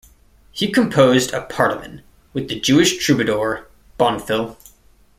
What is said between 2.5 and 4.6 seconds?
Jewish troubadour Bonfilh.